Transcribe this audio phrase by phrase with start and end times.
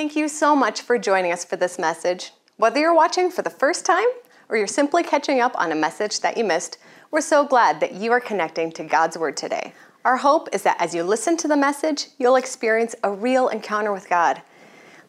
[0.00, 2.32] Thank you so much for joining us for this message.
[2.56, 4.08] Whether you're watching for the first time
[4.48, 6.78] or you're simply catching up on a message that you missed,
[7.10, 9.74] we're so glad that you are connecting to God's Word today.
[10.06, 13.92] Our hope is that as you listen to the message, you'll experience a real encounter
[13.92, 14.40] with God.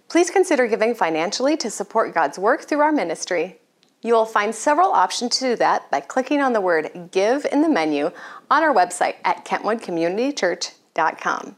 [0.10, 3.62] Please consider giving financially to support God's work through our ministry.
[4.02, 7.62] You will find several options to do that by clicking on the word Give in
[7.62, 8.12] the menu
[8.50, 11.56] on our website at kentwoodcommunitychurch.com.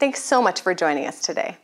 [0.00, 1.58] Thanks so much for joining us today.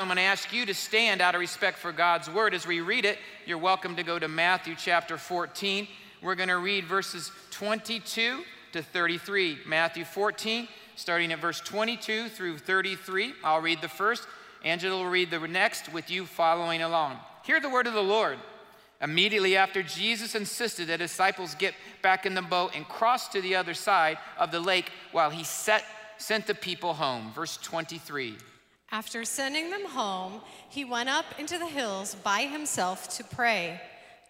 [0.00, 2.80] I'm going to ask you to stand out of respect for God's word as we
[2.80, 3.18] read it.
[3.44, 5.86] You're welcome to go to Matthew chapter 14.
[6.22, 9.58] We're going to read verses 22 to 33.
[9.66, 13.34] Matthew 14, starting at verse 22 through 33.
[13.44, 14.26] I'll read the first.
[14.64, 17.18] Angela will read the next with you following along.
[17.44, 18.38] Hear the word of the Lord.
[19.02, 23.54] Immediately after Jesus insisted that disciples get back in the boat and cross to the
[23.54, 25.84] other side of the lake while he set,
[26.16, 27.32] sent the people home.
[27.34, 28.36] Verse 23.
[28.92, 33.80] After sending them home, he went up into the hills by himself to pray.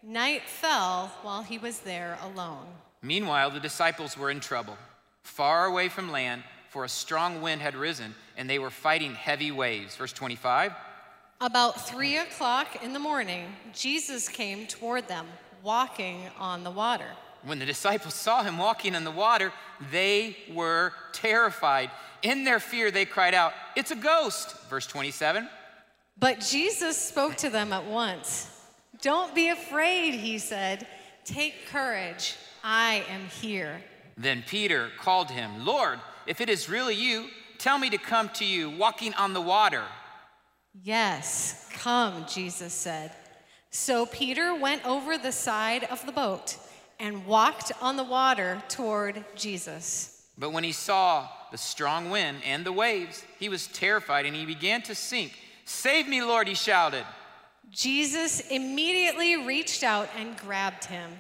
[0.02, 2.66] Night fell while he was there alone.
[3.02, 4.76] Meanwhile, the disciples were in trouble,
[5.22, 9.50] far away from land, for a strong wind had risen, and they were fighting heavy
[9.50, 9.96] waves.
[9.96, 10.72] Verse 25.
[11.40, 15.26] About three o'clock in the morning, Jesus came toward them,
[15.62, 17.08] walking on the water.
[17.44, 19.52] When the disciples saw him walking on the water,
[19.91, 21.91] they were terrified.
[22.22, 24.55] In their fear, they cried out, It's a ghost.
[24.69, 25.48] Verse 27.
[26.19, 28.50] But Jesus spoke to them at once.
[29.00, 30.86] Don't be afraid, he said.
[31.24, 32.36] Take courage.
[32.62, 33.80] I am here.
[34.19, 38.44] Then Peter called him, Lord, if it is really you, tell me to come to
[38.44, 39.84] you walking on the water.
[40.82, 43.12] Yes, come, Jesus said.
[43.70, 46.58] So Peter went over the side of the boat
[47.00, 50.26] and walked on the water toward Jesus.
[50.38, 54.46] But when he saw the strong wind and the waves, he was terrified and he
[54.46, 55.32] began to sink.
[55.64, 57.04] Save me, Lord, he shouted.
[57.70, 61.10] Jesus immediately reached out and grabbed him.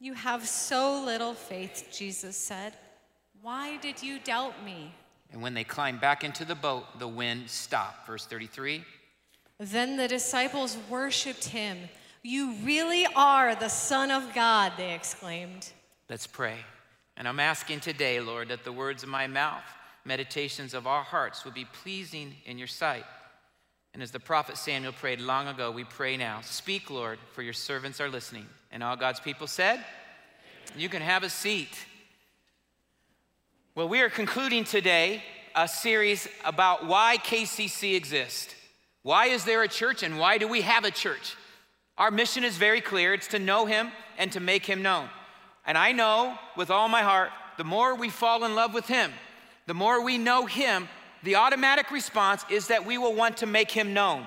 [0.00, 2.74] You have so little faith, Jesus said.
[3.40, 4.92] Why did you doubt me?
[5.32, 8.06] And when they climbed back into the boat, the wind stopped.
[8.06, 8.84] Verse 33.
[9.58, 11.78] Then the disciples worshiped him.
[12.26, 15.70] You really are the Son of God, they exclaimed.
[16.08, 16.56] Let's pray.
[17.18, 19.62] And I'm asking today, Lord, that the words of my mouth,
[20.06, 23.04] meditations of our hearts, will be pleasing in your sight.
[23.92, 26.40] And as the prophet Samuel prayed long ago, we pray now.
[26.40, 28.46] Speak, Lord, for your servants are listening.
[28.72, 29.84] And all God's people said,
[30.74, 31.76] You can have a seat.
[33.74, 35.22] Well, we are concluding today
[35.54, 38.54] a series about why KCC exists.
[39.02, 41.36] Why is there a church and why do we have a church?
[41.96, 45.08] Our mission is very clear it's to know Him and to make Him known.
[45.66, 49.12] And I know with all my heart, the more we fall in love with Him,
[49.66, 50.88] the more we know Him,
[51.22, 54.26] the automatic response is that we will want to make Him known.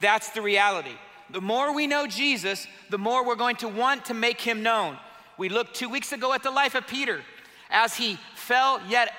[0.00, 0.96] That's the reality.
[1.30, 4.98] The more we know Jesus, the more we're going to want to make Him known.
[5.38, 7.22] We looked two weeks ago at the life of Peter
[7.72, 9.12] as he fell yet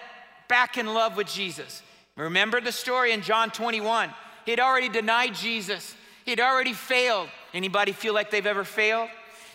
[0.47, 1.81] back in love with Jesus.
[2.15, 4.09] Remember the story in John 21.
[4.45, 5.95] He had already denied Jesus.
[6.23, 7.29] he had already failed.
[7.53, 9.09] Anybody feel like they've ever failed?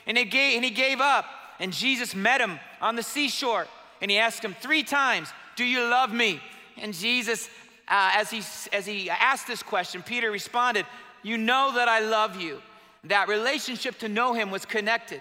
[0.06, 1.26] And he gave, and he gave up.
[1.60, 3.66] And Jesus met him on the seashore.
[4.00, 6.40] And he asked him three times, Do you love me?
[6.76, 7.48] And Jesus,
[7.88, 8.42] uh, as, he,
[8.72, 10.86] as he asked this question, Peter responded,
[11.22, 12.62] You know that I love you.
[13.04, 15.20] That relationship to know him was connected.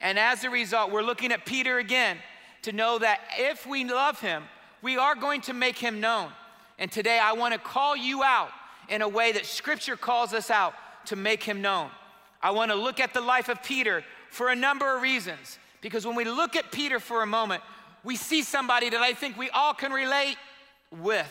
[0.00, 2.18] And as a result, we're looking at Peter again
[2.62, 4.44] to know that if we love him,
[4.82, 6.30] we are going to make him known.
[6.78, 8.50] And today I want to call you out
[8.88, 10.74] in a way that scripture calls us out
[11.06, 11.90] to make him known.
[12.42, 15.58] I want to look at the life of Peter for a number of reasons.
[15.80, 17.62] Because when we look at Peter for a moment,
[18.04, 20.36] we see somebody that I think we all can relate
[20.90, 21.30] with.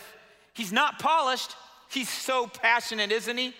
[0.54, 1.54] He's not polished,
[1.90, 3.54] he's so passionate, isn't he?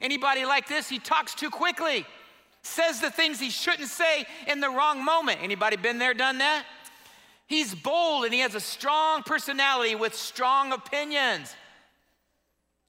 [0.00, 2.04] Anybody like this, he talks too quickly,
[2.62, 5.40] says the things he shouldn't say in the wrong moment.
[5.42, 6.64] Anybody been there, done that?
[7.46, 11.54] He's bold and he has a strong personality with strong opinions.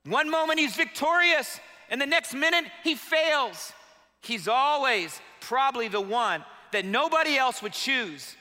[0.05, 1.59] One moment he's victorious,
[1.89, 3.73] and the next minute he fails.
[4.25, 8.35] He's always probably the one that nobody else would choose.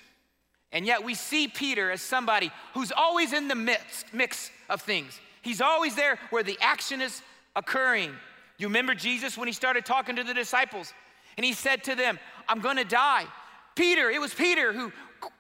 [0.72, 5.20] And yet we see Peter as somebody who's always in the mix, mix of things.
[5.42, 7.22] He's always there where the action is
[7.54, 8.12] occurring.
[8.58, 10.92] You remember Jesus when he started talking to the disciples
[11.36, 13.26] and he said to them, I'm gonna die.
[13.75, 14.92] Peter, it was Peter who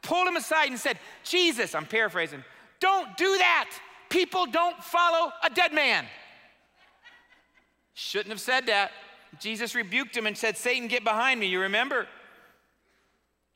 [0.02, 2.44] pulled him aside and said, Jesus, I'm paraphrasing,
[2.80, 3.70] don't do that.
[4.10, 6.06] People don't follow a dead man.
[7.94, 8.90] Shouldn't have said that.
[9.40, 11.46] Jesus rebuked him and said, Satan, get behind me.
[11.46, 12.06] You remember?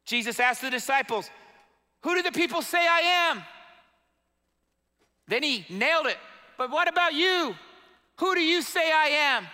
[0.04, 1.30] Jesus asked the disciples,
[2.02, 3.42] Who do the people say I am?
[5.26, 6.16] Then he nailed it.
[6.56, 7.54] But what about you?
[8.16, 9.46] Who do you say I am?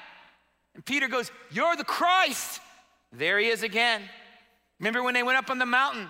[0.75, 2.61] And Peter goes, You're the Christ.
[3.13, 4.03] There he is again.
[4.79, 6.09] Remember when they went up on the mountain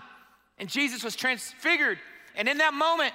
[0.59, 1.99] and Jesus was transfigured?
[2.37, 3.13] And in that moment,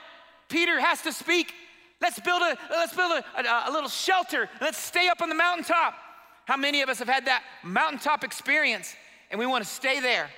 [0.47, 1.53] Peter has to speak.
[2.01, 4.49] Let's build a let's build a, a, a little shelter.
[4.61, 5.93] Let's stay up on the mountaintop.
[6.49, 8.95] How many of us have had that mountaintop experience
[9.29, 10.31] and we want to stay there?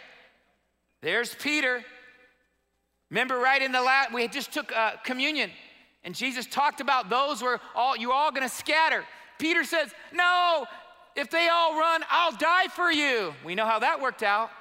[1.01, 1.85] There's Peter.
[3.09, 5.49] Remember, right in the last, we just took uh, communion,
[6.03, 9.05] and Jesus talked about those where all you're all going to scatter.
[9.39, 10.65] Peter says, "No,
[11.15, 14.51] if they all run, I'll die for you." We know how that worked out.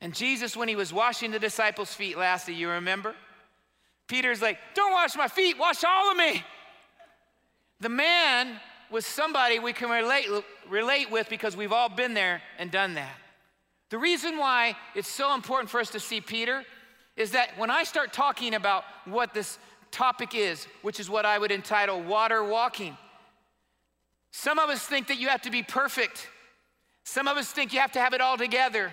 [0.00, 3.16] And Jesus, when he was washing the disciples' feet last, you remember?
[4.06, 6.44] Peter's like, "Don't wash my feet, wash all of me."
[7.80, 8.60] The man
[8.90, 10.26] was somebody we can relate,
[10.68, 13.16] relate with because we've all been there and done that.
[13.90, 16.64] The reason why it's so important for us to see Peter
[17.16, 19.58] is that when I start talking about what this
[19.90, 22.96] topic is, which is what I would entitle water walking,
[24.32, 26.28] some of us think that you have to be perfect.
[27.04, 28.92] Some of us think you have to have it all together,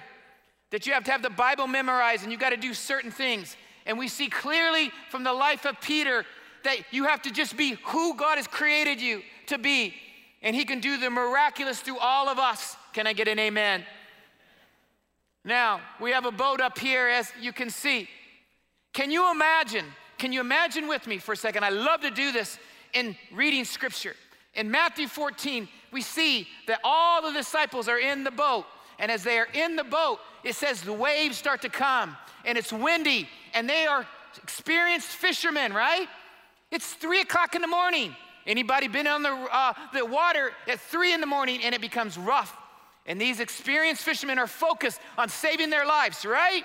[0.71, 3.57] that you have to have the Bible memorized and you've got to do certain things.
[3.85, 6.25] And we see clearly from the life of Peter
[6.63, 9.93] that you have to just be who God has created you to be.
[10.41, 12.75] And He can do the miraculous through all of us.
[12.93, 13.85] Can I get an amen?
[15.45, 18.07] Now, we have a boat up here, as you can see.
[18.93, 19.85] Can you imagine?
[20.17, 21.65] Can you imagine with me for a second?
[21.65, 22.57] I love to do this
[22.93, 24.15] in reading scripture.
[24.53, 28.65] In Matthew 14, we see that all the disciples are in the boat.
[28.99, 32.57] And as they are in the boat, it says the waves start to come and
[32.57, 34.05] it's windy and they are
[34.41, 36.07] experienced fishermen, right?
[36.71, 38.15] It's three o'clock in the morning.
[38.45, 42.17] Anybody been on the, uh, the water at three in the morning and it becomes
[42.17, 42.55] rough?
[43.05, 46.63] And these experienced fishermen are focused on saving their lives, right?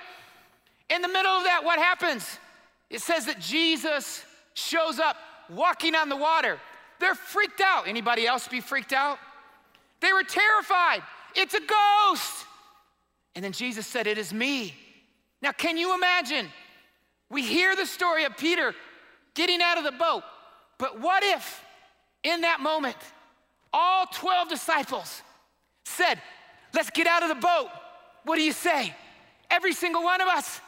[0.91, 2.39] In the middle of that, what happens?
[2.91, 5.17] It says that Jesus shows up
[5.51, 6.59] walking on the water.
[7.01, 7.87] They're freaked out.
[7.87, 9.19] Anybody else be freaked out?
[10.01, 11.03] They were terrified.
[11.35, 12.47] It's a ghost.
[13.35, 14.75] And then Jesus said, It is me.
[15.43, 16.49] Now, can you imagine?
[17.31, 18.75] We hear the story of Peter
[19.35, 20.23] getting out of the boat,
[20.79, 21.63] but what if
[22.23, 22.97] in that moment
[23.73, 25.23] all 12 disciples
[25.85, 26.21] said,
[26.75, 27.69] Let's get out of the boat.
[28.25, 28.95] What do you say?
[29.51, 30.61] Every single one of us.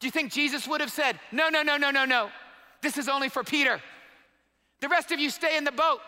[0.00, 2.30] Do you think Jesus would have said, No, no, no, no, no, no.
[2.82, 3.80] This is only for Peter.
[4.80, 6.00] The rest of you stay in the boat.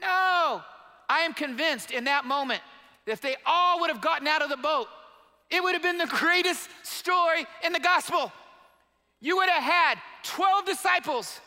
[0.00, 0.62] No.
[1.08, 2.60] I am convinced in that moment
[3.06, 4.88] that if they all would have gotten out of the boat,
[5.50, 8.32] it would have been the greatest story in the gospel.
[9.20, 11.40] You would have had 12 disciples,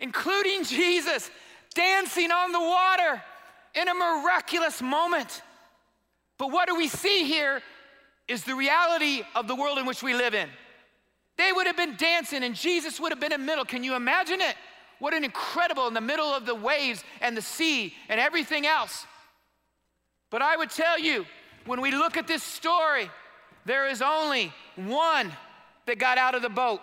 [0.00, 1.30] including Jesus,
[1.74, 3.22] dancing on the water
[3.74, 5.42] in a miraculous moment.
[6.38, 7.62] But what do we see here
[8.28, 10.48] is the reality of the world in which we live in.
[11.36, 13.64] They would have been dancing and Jesus would have been in the middle.
[13.64, 14.54] Can you imagine it?
[14.98, 19.06] What an incredible in the middle of the waves and the sea and everything else.
[20.30, 21.24] But I would tell you,
[21.64, 23.10] when we look at this story,
[23.64, 25.30] there is only one
[25.86, 26.80] that got out of the boat.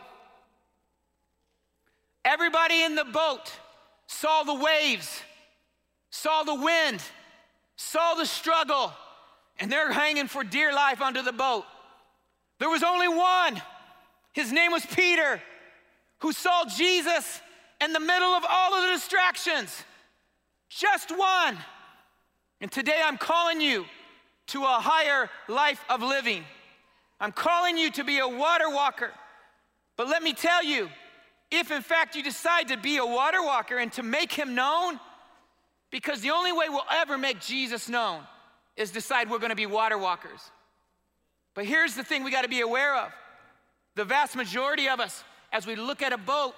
[2.23, 3.51] Everybody in the boat
[4.07, 5.21] saw the waves
[6.15, 7.03] saw the wind,
[7.75, 8.93] saw the struggle,
[9.59, 11.65] and they're hanging for dear life under the boat.
[12.57, 13.61] There was only one.
[14.31, 15.41] His name was Peter,
[16.19, 17.41] who saw Jesus
[17.81, 19.83] in the middle of all of the distractions.
[20.69, 21.57] Just one.
[22.62, 23.85] And today I'm calling you
[24.47, 26.45] to a higher life of living.
[27.19, 29.12] I'm calling you to be a water walker.
[29.97, 30.89] But let me tell you,
[31.57, 35.00] if in fact you decide to be a water walker and to make him known,
[35.91, 38.21] because the only way we'll ever make Jesus known
[38.75, 40.41] is decide we're gonna be water walkers.
[41.53, 43.12] But here's the thing we gotta be aware of
[43.95, 46.53] the vast majority of us, as we look at a boat,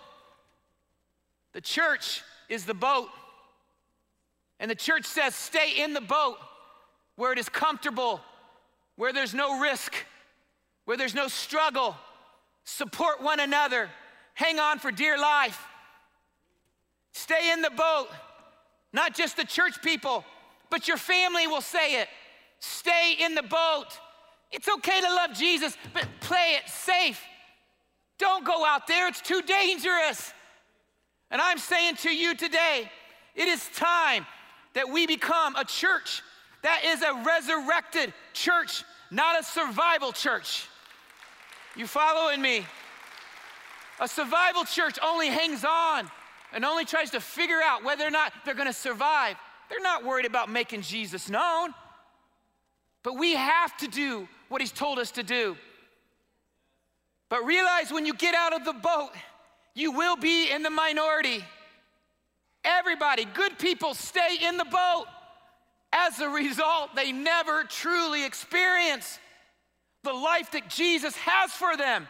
[1.53, 3.09] the church is the boat.
[4.59, 6.37] And the church says, stay in the boat
[7.15, 8.21] where it is comfortable,
[8.95, 9.93] where there's no risk,
[10.85, 11.95] where there's no struggle.
[12.63, 13.89] Support one another,
[14.37, 15.61] hang on for dear life.
[17.11, 18.07] Stay in the boat
[18.93, 20.25] not just the church people,
[20.69, 22.07] but your family will say it.
[22.59, 23.87] Stay in the boat.
[24.51, 27.21] It's okay to love Jesus, but play it safe.
[28.17, 30.33] Don't go out there, it's too dangerous.
[31.29, 32.89] And I'm saying to you today,
[33.35, 34.25] it is time
[34.73, 36.23] that we become a church
[36.63, 40.67] that is a resurrected church, not a survival church.
[41.75, 42.65] You following me?
[43.99, 46.09] A survival church only hangs on
[46.53, 49.35] and only tries to figure out whether or not they're gonna survive.
[49.69, 51.73] They're not worried about making Jesus known.
[53.03, 55.57] But we have to do what he's told us to do.
[57.29, 59.09] But realize when you get out of the boat,
[59.73, 61.43] you will be in the minority.
[62.63, 65.05] everybody, good people, stay in the boat.
[65.93, 69.19] As a result, they never truly experience
[70.03, 72.07] the life that Jesus has for them.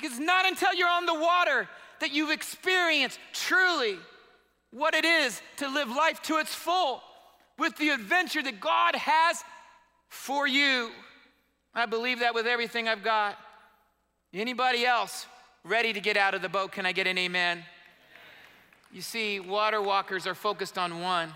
[0.00, 1.68] Because it's not until you're on the water
[2.00, 3.96] that you've experienced truly
[4.70, 7.02] what it is to live life to its full
[7.58, 9.42] with the adventure that God has
[10.08, 10.90] for you.
[11.74, 13.36] I believe that with everything I've got.
[14.32, 15.26] Anybody else
[15.64, 16.70] ready to get out of the boat?
[16.72, 17.64] Can I get an amen?
[18.92, 21.32] You see, water walkers are focused on one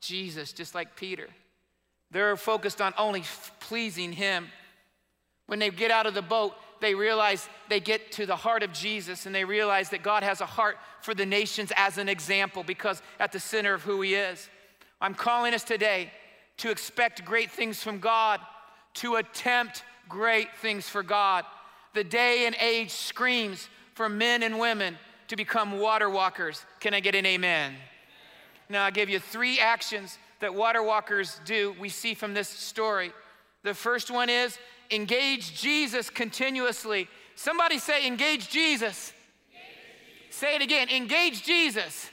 [0.00, 1.28] Jesus, just like Peter.
[2.10, 3.24] They're focused on only
[3.60, 4.48] pleasing Him.
[5.46, 8.72] When they get out of the boat, they realize they get to the heart of
[8.72, 12.62] Jesus and they realize that God has a heart for the nations as an example
[12.62, 14.48] because at the center of who He is.
[15.00, 16.10] I'm calling us today
[16.58, 18.40] to expect great things from God,
[18.94, 21.44] to attempt great things for God.
[21.94, 26.64] The day and age screams for men and women to become water walkers.
[26.80, 27.74] Can I get an amen?
[28.68, 33.12] Now, I'll give you three actions that water walkers do, we see from this story.
[33.62, 34.58] The first one is
[34.90, 37.08] engage Jesus continuously.
[37.34, 39.12] Somebody say, engage Jesus.
[40.30, 42.10] Say it again, engage Jesus.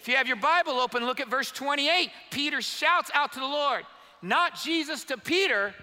[0.00, 2.10] If you have your Bible open, look at verse 28.
[2.30, 3.84] Peter shouts out to the Lord,
[4.20, 5.74] not Jesus to Peter,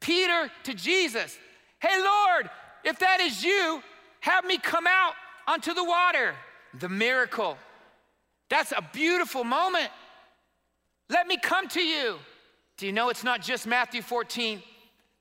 [0.00, 1.38] Peter to Jesus.
[1.78, 2.50] Hey, Lord,
[2.84, 3.82] if that is you,
[4.20, 5.14] have me come out
[5.46, 6.34] onto the water.
[6.78, 7.56] The miracle.
[8.50, 9.88] That's a beautiful moment.
[11.08, 12.16] Let me come to you.
[12.76, 14.62] Do you know it's not just Matthew 14?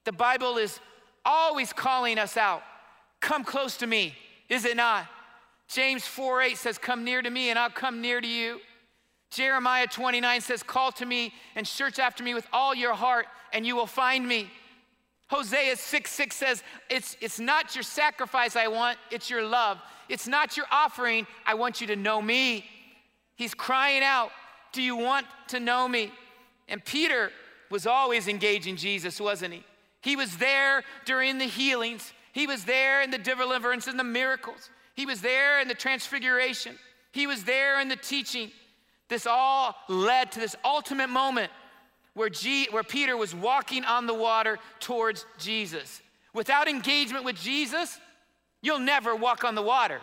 [0.06, 0.80] The Bible is
[1.26, 2.64] always calling us out.
[3.20, 4.16] Come close to me,
[4.50, 5.08] is it not?
[5.68, 8.60] James 4 8 says, Come near to me and I'll come near to you.
[9.32, 13.66] Jeremiah 29 says, Call to me and search after me with all your heart, and
[13.66, 14.50] you will find me.
[15.28, 19.80] Hosea 6 6 says, it's, it's not your sacrifice I want, it's your love.
[20.08, 22.66] It's not your offering, I want you to know me.
[23.36, 24.30] He's crying out,
[24.72, 26.12] Do you want to know me?
[26.68, 27.32] And Peter
[27.72, 29.64] was always engaging Jesus, wasn't he?
[30.06, 34.70] He was there during the healings, he was there in the deliverance and the miracles,
[34.94, 36.78] he was there in the transfiguration,
[37.12, 38.52] he was there in the teaching.
[39.10, 41.52] This all led to this ultimate moment
[42.14, 46.04] where, G, where Peter was walking on the water towards Jesus.
[46.36, 48.00] Without engagement with Jesus,
[48.62, 50.02] you'll never walk on the water.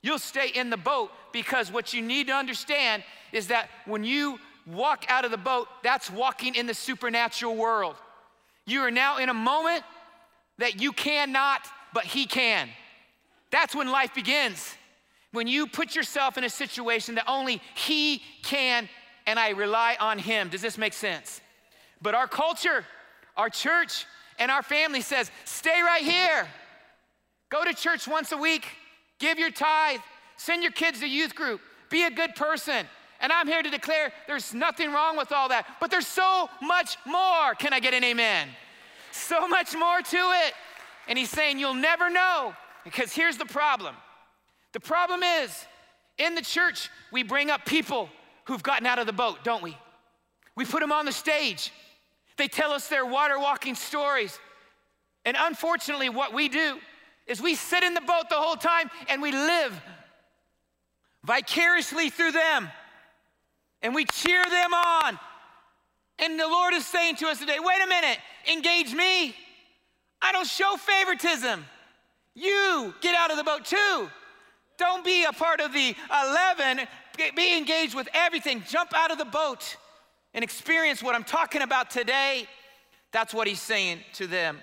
[0.00, 4.38] You'll stay in the boat because what you need to understand is that when you
[4.64, 7.96] walk out of the boat, that's walking in the supernatural world.
[8.66, 9.82] You are now in a moment
[10.58, 11.60] that you cannot,
[11.92, 12.68] but He can.
[13.50, 14.74] That's when life begins.
[15.32, 18.88] When you put yourself in a situation that only He can,
[19.26, 20.48] and I rely on Him.
[20.48, 21.40] Does this make sense?
[22.00, 22.84] But our culture,
[23.36, 24.06] our church,
[24.38, 26.48] and our family says, stay right here.
[27.50, 28.66] Go to church once a week
[29.18, 30.00] give your tithe,
[30.36, 32.86] send your kids to youth group, be a good person.
[33.24, 36.98] And I'm here to declare there's nothing wrong with all that, but there's so much
[37.06, 37.54] more.
[37.54, 38.50] Can I get an amen?
[39.12, 40.52] So much more to it.
[41.08, 42.54] And he's saying, You'll never know.
[42.84, 43.96] Because here's the problem
[44.74, 45.64] the problem is,
[46.18, 48.10] in the church, we bring up people
[48.44, 49.74] who've gotten out of the boat, don't we?
[50.54, 51.72] We put them on the stage.
[52.36, 54.38] They tell us their water walking stories.
[55.24, 56.76] And unfortunately, what we do
[57.26, 59.80] is we sit in the boat the whole time and we live
[61.24, 62.68] vicariously through them
[63.84, 65.18] and we cheer them on.
[66.18, 68.18] And the Lord is saying to us today wait a minute,
[68.50, 69.36] engage me.
[70.20, 71.64] I don't show favoritism.
[72.34, 74.08] You get out of the boat too.
[74.76, 76.80] Don't be a part of the 11.
[77.36, 78.64] Be engaged with everything.
[78.68, 79.76] Jump out of the boat
[80.32, 82.48] and experience what I'm talking about today.
[83.12, 84.58] That's what he's saying to them.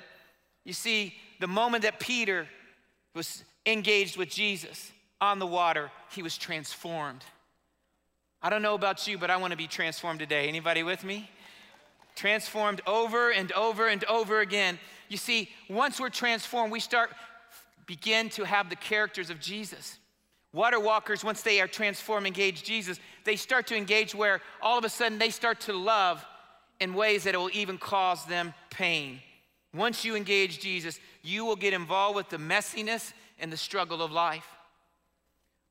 [0.65, 2.47] You see, the moment that Peter
[3.15, 7.23] was engaged with Jesus on the water, he was transformed.
[8.43, 10.47] I don't know about you, but I want to be transformed today.
[10.47, 11.29] Anybody with me?
[12.15, 14.79] Transformed over and over and over again.
[15.09, 17.11] You see, once we're transformed, we start
[17.85, 19.99] begin to have the characters of Jesus.
[20.53, 24.85] Water walkers, once they are transformed, engage Jesus, they start to engage where all of
[24.85, 26.25] a sudden they start to love
[26.79, 29.19] in ways that will even cause them pain.
[29.73, 34.11] Once you engage Jesus, you will get involved with the messiness and the struggle of
[34.11, 34.47] life.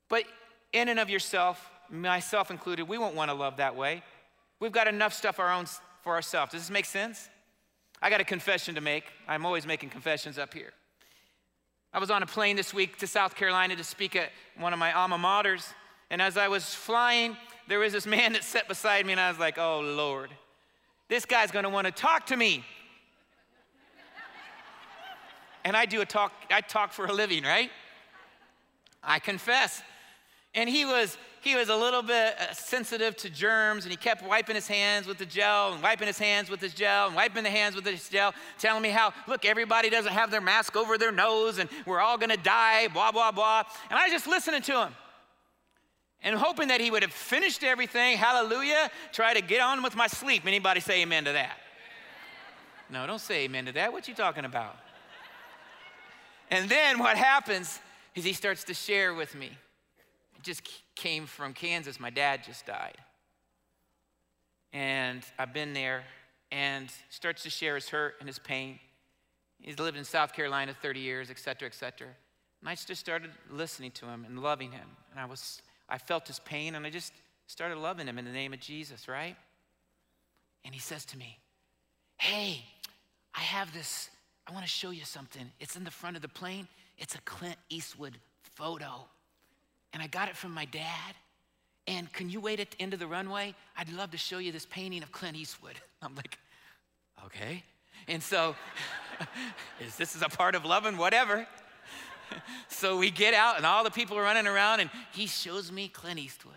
[0.09, 0.25] But
[0.73, 4.03] in and of yourself, myself included, we won't want to love that way.
[4.61, 5.67] We've got enough stuff our own
[6.03, 6.53] for ourselves.
[6.53, 7.29] Does this make sense?
[8.03, 9.05] I got a confession to make.
[9.29, 10.73] I'm always making confessions up here.
[11.93, 14.79] I was on a plane this week to South Carolina to speak at one of
[14.79, 15.67] my alma maters.
[16.09, 17.37] And as I was flying,
[17.69, 20.31] there was this man that sat beside me, and I was like, oh, Lord,
[21.09, 22.65] this guy's gonna wanna talk to me
[25.65, 27.71] and I do a talk, I talk for a living, right?
[29.03, 29.83] I confess.
[30.55, 34.23] And he was, he was a little bit uh, sensitive to germs, and he kept
[34.27, 37.45] wiping his hands with the gel, and wiping his hands with his gel, and wiping
[37.45, 40.99] the hands with his gel, telling me how, look, everybody doesn't have their mask over
[40.99, 43.63] their nose, and we're all gonna die, blah, blah, blah.
[43.89, 44.93] And I was just listening to him
[46.23, 50.07] and hoping that he would have finished everything, hallelujah, try to get on with my
[50.07, 50.43] sleep.
[50.47, 51.57] Anybody say amen to that?
[52.91, 53.93] No, don't say amen to that.
[53.93, 54.77] What you talking about?
[56.51, 57.79] And then what happens
[58.15, 59.57] is he starts to share with me.
[60.43, 60.63] Just
[61.01, 61.99] came from Kansas.
[61.99, 62.99] My dad just died.
[64.73, 66.05] And I've been there
[66.53, 68.79] and starts to share his hurt and his pain.
[69.61, 72.09] He's lived in South Carolina 30 years, et cetera, et cetera.
[72.61, 74.87] And I just started listening to him and loving him.
[75.11, 77.15] And I was, I felt his pain and I just
[77.47, 79.37] started loving him in the name of Jesus, right?
[80.65, 81.39] And he says to me,
[82.19, 82.63] Hey,
[83.35, 84.11] I have this,
[84.47, 85.51] I want to show you something.
[85.59, 86.69] It's in the front of the plane.
[86.99, 89.09] It's a Clint Eastwood photo.
[89.93, 91.15] And I got it from my dad.
[91.87, 93.55] And can you wait at the end of the runway?
[93.77, 95.75] I'd love to show you this painting of Clint Eastwood.
[96.03, 96.39] I'm like,
[97.27, 97.65] okay.
[98.09, 98.55] And so,
[99.81, 100.97] is this is a part of loving?
[100.97, 101.47] Whatever.
[102.69, 105.89] so we get out, and all the people are running around, and he shows me
[105.89, 106.55] Clint Eastwood.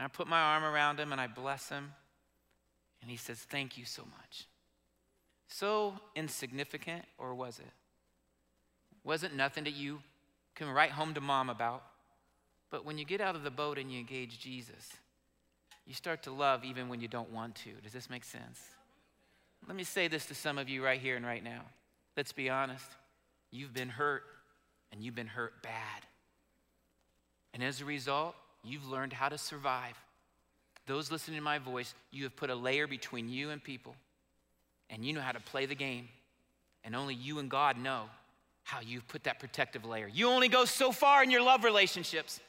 [0.00, 1.92] And I put my arm around him and I bless him.
[3.02, 4.46] And he says, Thank you so much.
[5.46, 7.70] So insignificant, or was it?
[9.04, 10.00] Was it nothing to you
[10.54, 11.82] can write home to mom about?
[12.70, 14.90] But when you get out of the boat and you engage Jesus,
[15.86, 17.70] you start to love even when you don't want to.
[17.82, 18.60] Does this make sense?
[19.66, 21.62] Let me say this to some of you right here and right now.
[22.16, 22.86] Let's be honest.
[23.50, 24.22] You've been hurt,
[24.92, 26.02] and you've been hurt bad.
[27.52, 29.96] And as a result, you've learned how to survive.
[30.86, 33.94] Those listening to my voice, you have put a layer between you and people
[34.90, 36.08] and you know how to play the game,
[36.84, 38.04] and only you and God know
[38.64, 40.08] how you've put that protective layer.
[40.08, 42.40] You only go so far in your love relationships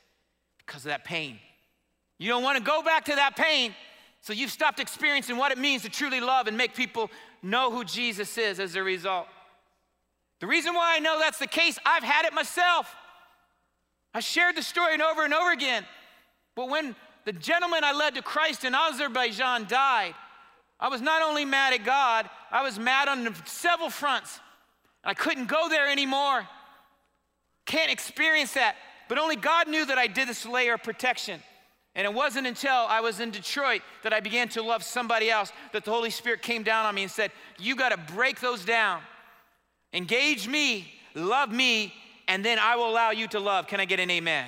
[0.57, 1.39] because of that pain.
[2.19, 3.73] You don't want to go back to that pain,
[4.21, 7.09] so you've stopped experiencing what it means to truly love and make people
[7.41, 9.27] know who Jesus is as a result.
[10.39, 12.93] The reason why I know that's the case, I've had it myself.
[14.13, 15.85] I shared the story and over and over again.
[16.55, 16.95] But when
[17.25, 20.13] the gentleman I led to Christ in Azerbaijan died,
[20.79, 24.39] I was not only mad at God, I was mad on several fronts.
[25.03, 26.47] I couldn't go there anymore.
[27.65, 28.75] Can't experience that.
[29.07, 31.41] But only God knew that I did this layer of protection.
[31.95, 35.51] And it wasn't until I was in Detroit that I began to love somebody else
[35.73, 38.63] that the Holy Spirit came down on me and said, You got to break those
[38.63, 39.01] down.
[39.93, 41.93] Engage me, love me,
[42.29, 43.67] and then I will allow you to love.
[43.67, 44.47] Can I get an amen?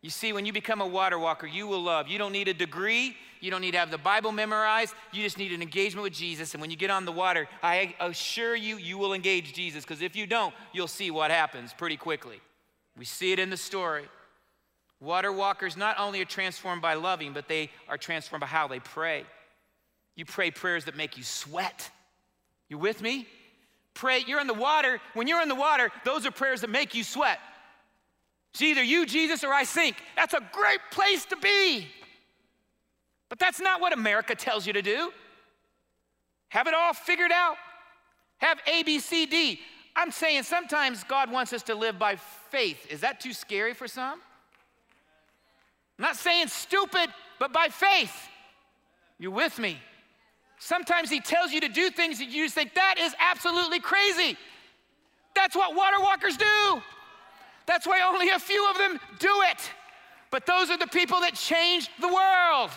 [0.00, 2.08] You see, when you become a water walker, you will love.
[2.08, 3.14] You don't need a degree.
[3.42, 4.94] You don't need to have the Bible memorized.
[5.12, 6.54] You just need an engagement with Jesus.
[6.54, 9.84] And when you get on the water, I assure you, you will engage Jesus.
[9.84, 12.40] Because if you don't, you'll see what happens pretty quickly.
[12.96, 14.04] We see it in the story.
[15.00, 18.78] Water walkers not only are transformed by loving, but they are transformed by how they
[18.78, 19.24] pray.
[20.14, 21.90] You pray prayers that make you sweat.
[22.68, 23.26] You with me?
[23.92, 25.00] Pray, you're in the water.
[25.14, 27.40] When you're in the water, those are prayers that make you sweat.
[28.52, 29.96] It's either you, Jesus, or I sink.
[30.14, 31.88] That's a great place to be.
[33.32, 35.10] But that's not what America tells you to do.
[36.50, 37.56] Have it all figured out.
[38.36, 39.58] Have A, B, C, D.
[39.96, 42.86] I'm saying sometimes God wants us to live by faith.
[42.90, 44.20] Is that too scary for some?
[45.98, 48.14] I'm not saying stupid, but by faith.
[49.18, 49.78] You with me?
[50.58, 54.36] Sometimes He tells you to do things that you just think, that is absolutely crazy.
[55.34, 56.82] That's what water walkers do.
[57.64, 59.70] That's why only a few of them do it.
[60.30, 62.70] But those are the people that change the world.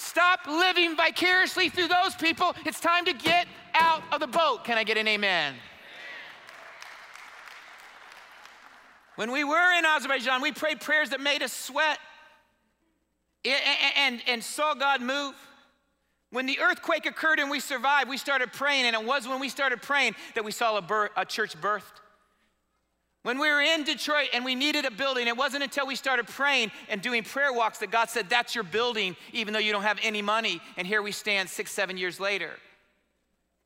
[0.00, 2.54] Stop living vicariously through those people.
[2.64, 4.64] It's time to get out of the boat.
[4.64, 5.54] Can I get an amen?
[9.16, 11.98] When we were in Azerbaijan, we prayed prayers that made us sweat
[13.44, 15.34] and, and, saw God move.
[16.30, 19.50] When the earthquake occurred and we survived, we started praying, and it was when we
[19.50, 21.99] started praying that we saw a, a church birthed.
[23.22, 26.26] When we were in Detroit and we needed a building, it wasn't until we started
[26.26, 29.82] praying and doing prayer walks that God said, That's your building, even though you don't
[29.82, 30.60] have any money.
[30.78, 32.52] And here we stand six, seven years later.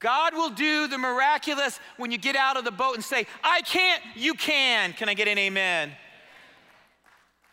[0.00, 3.62] God will do the miraculous when you get out of the boat and say, I
[3.62, 4.92] can't, you can.
[4.92, 5.92] Can I get an amen?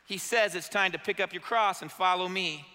[0.07, 2.65] He says it's time to pick up your cross and follow me.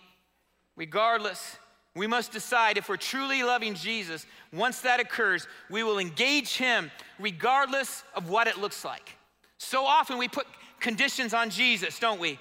[0.77, 1.59] Regardless,
[1.95, 4.25] we must decide if we're truly loving Jesus.
[4.53, 9.16] Once that occurs, we will engage him regardless of what it looks like.
[9.59, 10.47] So often we put
[10.81, 12.39] conditions on Jesus, don't we?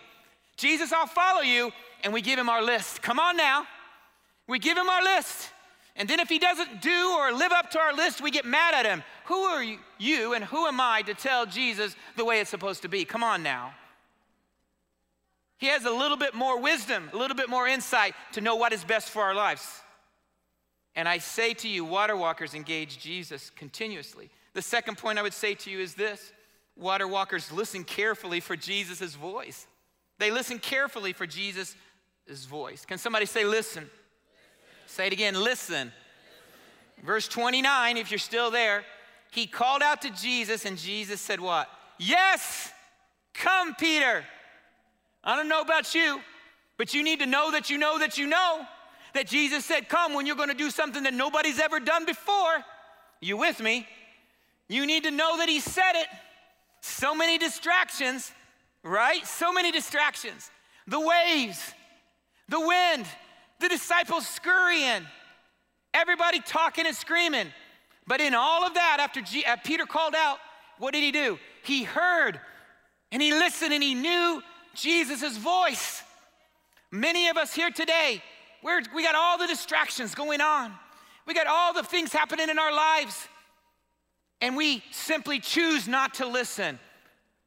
[0.57, 1.71] Jesus, I'll follow you,
[2.03, 3.01] and we give him our list.
[3.01, 3.65] Come on now.
[4.47, 5.49] We give him our list.
[5.95, 8.73] And then if he doesn't do or live up to our list, we get mad
[8.73, 9.03] at him.
[9.25, 9.63] Who are
[9.97, 13.05] you and who am I to tell Jesus the way it's supposed to be?
[13.05, 13.73] Come on now.
[15.57, 18.73] He has a little bit more wisdom, a little bit more insight to know what
[18.73, 19.81] is best for our lives.
[20.95, 24.29] And I say to you, water walkers engage Jesus continuously.
[24.53, 26.33] The second point I would say to you is this
[26.77, 29.67] water walkers listen carefully for Jesus' voice.
[30.19, 31.75] They listen carefully for Jesus'
[32.27, 32.85] voice.
[32.85, 33.83] Can somebody say, listen?
[33.83, 33.89] listen.
[34.87, 35.91] Say it again, listen.
[36.97, 37.05] listen.
[37.05, 38.83] Verse 29, if you're still there,
[39.31, 41.67] he called out to Jesus, and Jesus said, What?
[41.99, 42.71] Yes,
[43.33, 44.23] come, Peter.
[45.23, 46.21] I don't know about you,
[46.77, 48.65] but you need to know that you know that you know
[49.13, 52.63] that Jesus said, Come when you're gonna do something that nobody's ever done before.
[53.19, 53.85] You with me?
[54.69, 56.07] You need to know that He said it.
[56.87, 58.31] So many distractions,
[58.83, 59.25] right?
[59.25, 60.51] So many distractions.
[60.85, 61.73] The waves,
[62.47, 63.07] the wind,
[63.59, 65.01] the disciples scurrying,
[65.95, 67.47] everybody talking and screaming.
[68.05, 70.37] But in all of that, after G- uh, Peter called out,
[70.77, 71.39] what did he do?
[71.63, 72.39] He heard
[73.11, 74.43] and he listened and he knew
[74.75, 76.03] Jesus' voice.
[76.91, 78.21] Many of us here today,
[78.63, 80.71] we got all the distractions going on.
[81.25, 83.27] We got all the things happening in our lives.
[84.41, 86.79] And we simply choose not to listen.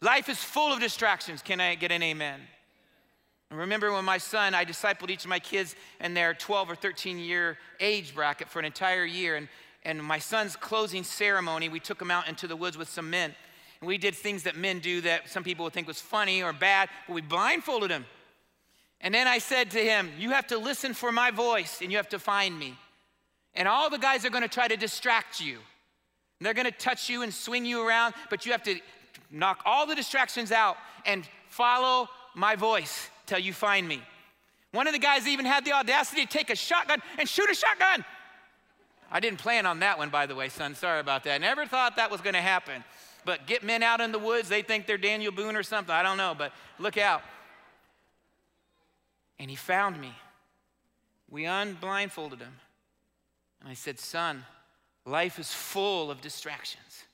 [0.01, 1.43] Life is full of distractions.
[1.43, 2.41] Can I get an amen?
[3.51, 7.19] remember when my son, I discipled each of my kids in their 12 or 13
[7.19, 9.37] year age bracket for an entire year.
[9.37, 9.49] And,
[9.85, 13.35] and my son's closing ceremony, we took him out into the woods with some men.
[13.81, 16.53] And we did things that men do that some people would think was funny or
[16.53, 18.05] bad, but we blindfolded him.
[19.01, 21.97] And then I said to him, You have to listen for my voice and you
[21.97, 22.77] have to find me.
[23.55, 25.59] And all the guys are gonna try to distract you.
[26.39, 28.79] And they're gonna touch you and swing you around, but you have to
[29.31, 34.03] knock all the distractions out and follow my voice till you find me.
[34.73, 37.55] One of the guys even had the audacity to take a shotgun and shoot a
[37.55, 38.05] shotgun.
[39.11, 40.75] I didn't plan on that one, by the way, son.
[40.75, 41.35] Sorry about that.
[41.35, 42.85] I never thought that was gonna happen.
[43.25, 45.95] But get men out in the woods, they think they're Daniel Boone or something.
[45.95, 47.23] I don't know, but look out.
[49.39, 50.13] And he found me.
[51.31, 52.57] We unblindfolded him.
[53.61, 54.45] And I said, Son,
[55.09, 57.05] life is full of distractions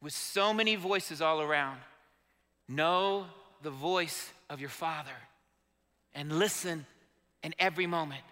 [0.00, 1.78] with so many voices all around.
[2.68, 3.26] Know
[3.62, 5.10] the voice of your Father
[6.14, 6.86] and listen
[7.42, 8.22] in every moment,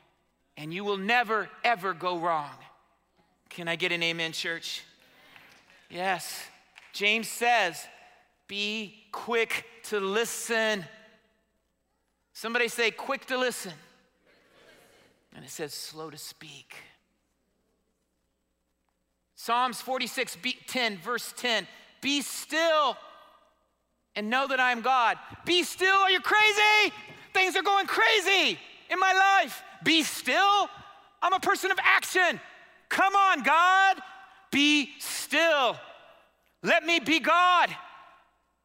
[0.57, 2.55] and you will never, ever go wrong.
[3.51, 4.83] Can I get an amen, church?
[5.90, 6.42] Yes.
[6.92, 7.87] James says,
[8.46, 10.85] be quick to listen.
[12.33, 13.72] Somebody say, quick to listen.
[15.35, 16.74] And it says, slow to speak.
[19.40, 21.68] Psalms 46, 10, verse 10
[22.01, 22.96] Be still
[24.16, 25.16] and know that I am God.
[25.44, 26.92] Be still, are you crazy?
[27.33, 28.59] Things are going crazy
[28.90, 29.62] in my life.
[29.85, 30.68] Be still.
[31.22, 32.40] I'm a person of action.
[32.88, 34.03] Come on, God.
[34.51, 35.77] Be still.
[36.64, 37.70] Let me be God.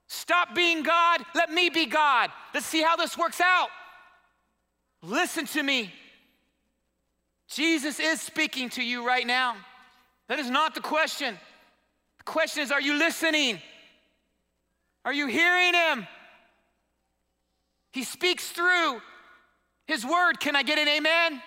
[0.08, 1.22] Stop being God.
[1.36, 2.32] Let me be God.
[2.52, 3.70] Let's see how this works out.
[5.04, 5.94] Listen to me.
[7.48, 9.56] Jesus is speaking to you right now.
[10.30, 11.38] That is not the question.
[12.20, 13.62] The question is are you listening?
[15.06, 16.08] Are you hearing Him?
[17.92, 19.02] He speaks through
[19.86, 20.40] His Word.
[20.40, 21.42] Can I get an amen?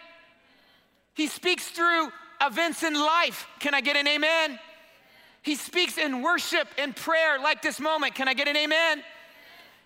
[1.15, 2.11] He speaks through
[2.41, 3.47] events in life.
[3.59, 4.59] Can I get an amen?
[5.43, 8.15] He speaks in worship and prayer like this moment.
[8.15, 9.03] Can I get an amen?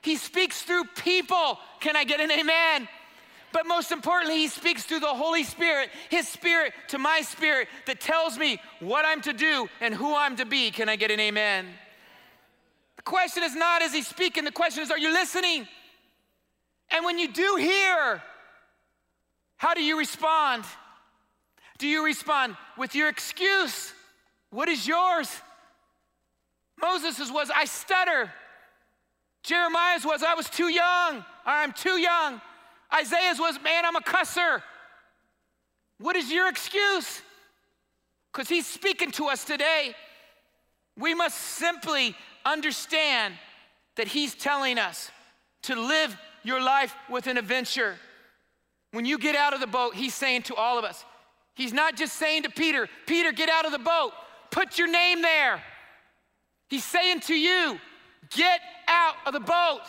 [0.03, 1.59] He speaks through people.
[1.81, 2.88] Can I get an amen?
[3.53, 8.01] But most importantly, he speaks through the Holy Spirit, his spirit to my spirit that
[8.01, 10.71] tells me what I'm to do and who I'm to be.
[10.71, 11.67] Can I get an amen?
[12.97, 15.67] The question is not is he speaking, the question is are you listening?
[16.91, 18.23] And when you do hear,
[19.57, 20.65] how do you respond?
[21.79, 23.93] Do you respond with your excuse?
[24.51, 25.31] What is yours?
[26.81, 28.33] Moses' was, I stutter.
[29.43, 32.41] Jeremiah's was, I was too young, or I'm too young.
[32.94, 34.62] Isaiah's was, man, I'm a cusser.
[35.98, 37.22] What is your excuse?
[38.33, 39.94] Because he's speaking to us today.
[40.96, 43.35] We must simply understand
[43.96, 45.11] that he's telling us
[45.62, 47.96] to live your life with an adventure.
[48.92, 51.05] When you get out of the boat, he's saying to all of us,
[51.55, 54.12] he's not just saying to Peter, Peter, get out of the boat,
[54.50, 55.62] put your name there.
[56.68, 57.79] He's saying to you,
[58.31, 59.83] get out of the boat.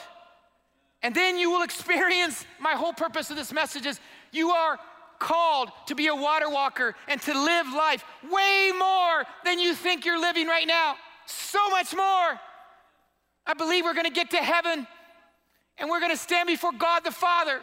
[1.03, 3.99] And then you will experience my whole purpose of this message is
[4.31, 4.79] you are
[5.19, 10.05] called to be a water walker and to live life way more than you think
[10.05, 10.95] you're living right now.
[11.25, 12.39] So much more.
[13.45, 14.87] I believe we're gonna get to heaven
[15.77, 17.61] and we're gonna stand before God the Father.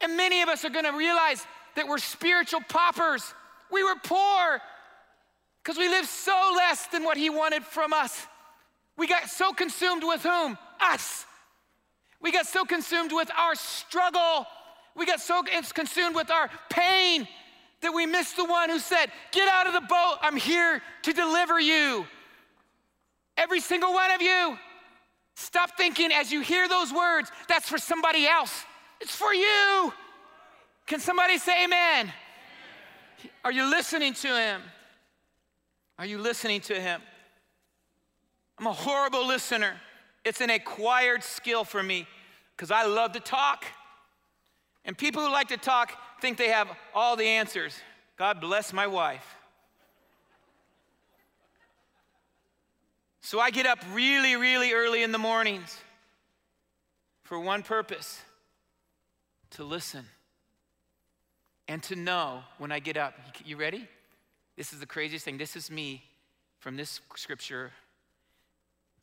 [0.00, 3.34] And many of us are gonna realize that we're spiritual paupers.
[3.70, 4.60] We were poor
[5.62, 8.26] because we lived so less than what He wanted from us.
[8.96, 10.58] We got so consumed with whom?
[10.80, 11.26] Us.
[12.20, 14.46] We got so consumed with our struggle.
[14.96, 15.42] We got so
[15.74, 17.28] consumed with our pain
[17.80, 20.16] that we miss the one who said, Get out of the boat.
[20.20, 22.06] I'm here to deliver you.
[23.36, 24.58] Every single one of you.
[25.36, 28.64] Stop thinking as you hear those words, that's for somebody else.
[29.00, 29.92] It's for you.
[30.86, 32.12] Can somebody say amen?
[33.44, 34.62] Are you listening to him?
[35.96, 37.00] Are you listening to him?
[38.58, 39.74] I'm a horrible listener.
[40.28, 42.06] It's an acquired skill for me
[42.54, 43.64] because I love to talk.
[44.84, 47.74] And people who like to talk think they have all the answers.
[48.18, 49.24] God bless my wife.
[53.22, 55.78] So I get up really, really early in the mornings
[57.22, 58.20] for one purpose
[59.52, 60.04] to listen
[61.68, 63.14] and to know when I get up.
[63.46, 63.88] You ready?
[64.58, 65.38] This is the craziest thing.
[65.38, 66.02] This is me
[66.58, 67.72] from this scripture.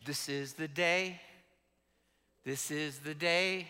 [0.05, 1.19] This is the day,
[2.43, 3.65] this is the day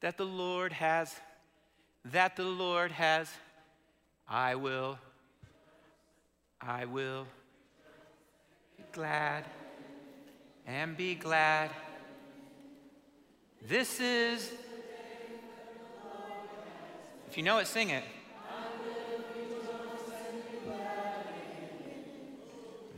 [0.00, 1.12] that the Lord has,
[2.04, 3.28] that the Lord has.
[4.28, 4.96] I will,
[6.60, 7.26] I will
[8.76, 9.44] be glad
[10.68, 11.70] and be glad.
[13.66, 14.52] This is,
[17.28, 18.04] if you know it, sing it.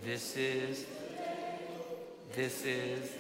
[0.05, 0.85] This is,
[2.35, 3.11] this is.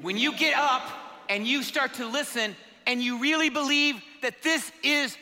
[0.00, 0.82] When you get up
[1.28, 5.16] and you start to listen and you really believe that this is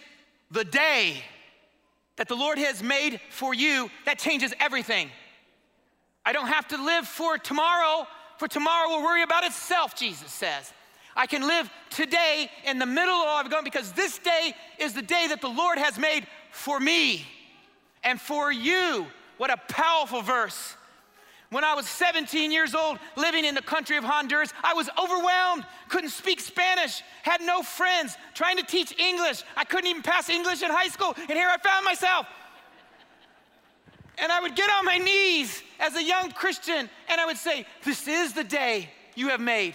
[0.51, 1.23] the day
[2.17, 5.11] that the Lord has made for you, that changes everything.
[6.25, 8.07] I don't have to live for tomorrow,
[8.39, 10.73] for tomorrow will worry about itself, Jesus says.
[11.17, 14.93] I can live today in the middle of all I've gone because this day is
[14.93, 17.27] the day that the Lord has made for me
[18.05, 19.07] and for you.
[19.37, 20.77] What a powerful verse.
[21.51, 25.65] When I was 17 years old, living in the country of Honduras, I was overwhelmed,
[25.89, 29.43] couldn't speak Spanish, had no friends, trying to teach English.
[29.57, 32.27] I couldn't even pass English in high school, and here I found myself.
[34.19, 37.65] And I would get on my knees as a young Christian, and I would say,
[37.85, 39.75] This is the day you have made.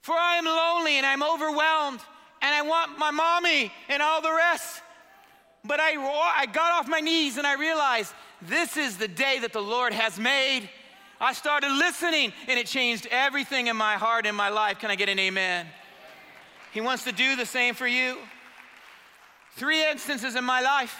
[0.00, 2.00] For I am lonely and I'm overwhelmed,
[2.42, 4.82] and I want my mommy and all the rest.
[5.64, 9.52] But I, I got off my knees and I realized this is the day that
[9.52, 10.68] the Lord has made.
[11.20, 14.78] I started listening and it changed everything in my heart and my life.
[14.78, 15.66] Can I get an amen?
[16.72, 18.18] He wants to do the same for you.
[19.56, 20.94] Three instances in my life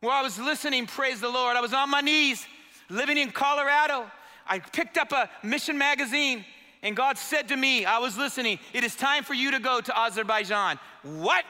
[0.00, 1.56] where I was listening, praise the Lord.
[1.56, 2.46] I was on my knees
[2.88, 4.04] living in Colorado.
[4.46, 6.44] I picked up a mission magazine
[6.82, 9.80] and God said to me, I was listening, it is time for you to go
[9.80, 10.78] to Azerbaijan.
[11.02, 11.44] What?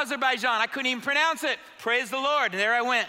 [0.00, 0.60] Azerbaijan.
[0.60, 1.58] I couldn't even pronounce it.
[1.78, 2.52] Praise the Lord.
[2.52, 3.08] And there I went.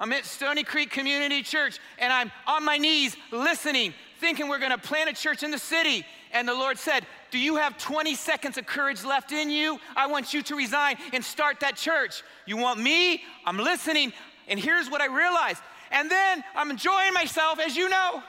[0.00, 4.78] I'm at Stony Creek Community Church and I'm on my knees listening, thinking we're gonna
[4.78, 6.04] plant a church in the city.
[6.32, 9.78] And the Lord said, Do you have 20 seconds of courage left in you?
[9.94, 12.22] I want you to resign and start that church.
[12.46, 13.22] You want me?
[13.44, 14.12] I'm listening.
[14.48, 15.62] And here's what I realized.
[15.90, 18.22] And then I'm enjoying myself, as you know.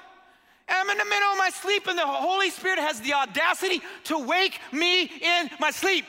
[0.68, 4.18] I'm in the middle of my sleep, and the Holy Spirit has the audacity to
[4.18, 6.06] wake me in my sleep.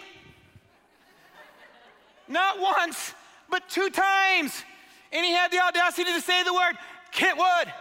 [2.32, 3.12] Not once,
[3.50, 4.64] but two times.
[5.12, 6.72] And he had the audacity to say the word
[7.12, 7.72] Kentwood.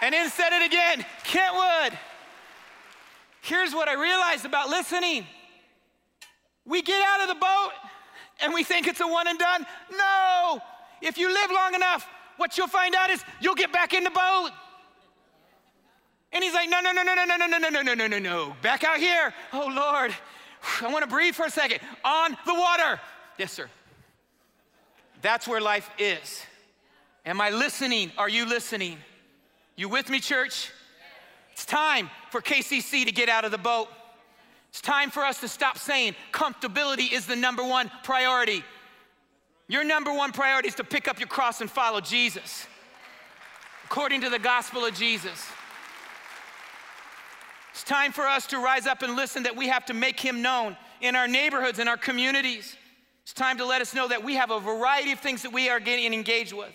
[0.00, 1.98] And then said it again Kentwood.
[3.40, 5.26] Here's what I realized about listening
[6.64, 7.70] we get out of the boat
[8.40, 9.66] and we think it's a one and done.
[9.90, 10.60] No!
[11.02, 14.10] If you live long enough, what you'll find out is you'll get back in the
[14.10, 14.50] boat.
[16.30, 18.18] And he's like, no, no, no, no, no, no, no, no, no, no, no, no,
[18.18, 18.56] no.
[18.62, 19.32] Back out here.
[19.52, 20.14] Oh, Lord.
[20.82, 21.80] I want to breathe for a second.
[22.04, 23.00] On the water.
[23.38, 23.68] Yes, sir.
[25.22, 26.42] That's where life is.
[27.26, 28.12] Am I listening?
[28.16, 28.98] Are you listening?
[29.76, 30.70] You with me, church?
[31.52, 33.88] It's time for KCC to get out of the boat.
[34.70, 38.62] It's time for us to stop saying comfortability is the number one priority.
[39.66, 42.66] Your number one priority is to pick up your cross and follow Jesus,
[43.84, 45.44] according to the gospel of Jesus.
[47.78, 50.42] It's time for us to rise up and listen that we have to make him
[50.42, 52.74] known in our neighborhoods, in our communities.
[53.22, 55.68] It's time to let us know that we have a variety of things that we
[55.68, 56.72] are getting engaged with.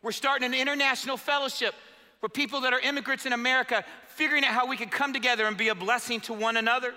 [0.00, 1.74] We're starting an international fellowship
[2.20, 5.58] for people that are immigrants in America, figuring out how we can come together and
[5.58, 6.94] be a blessing to one another.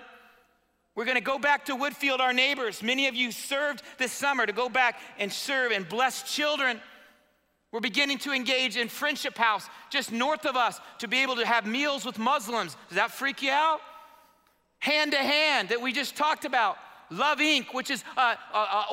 [0.94, 2.82] We're going to go back to Woodfield, our neighbors.
[2.82, 6.80] Many of you served this summer to go back and serve and bless children.
[7.72, 11.46] We're beginning to engage in Friendship House just north of us to be able to
[11.46, 12.76] have meals with Muslims.
[12.88, 13.80] Does that freak you out?
[14.80, 16.76] Hand to hand that we just talked about.
[17.10, 18.36] Love Inc., which is an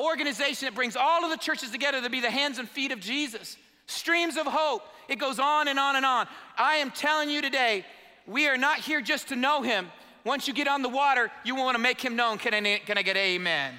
[0.00, 3.00] organization that brings all of the churches together to be the hands and feet of
[3.00, 3.56] Jesus.
[3.88, 4.82] streams of hope.
[5.08, 6.28] It goes on and on and on.
[6.56, 7.84] I am telling you today,
[8.26, 9.88] we are not here just to know him.
[10.24, 12.38] Once you get on the water, you want to make him known.
[12.38, 13.74] Can I, can I get amen?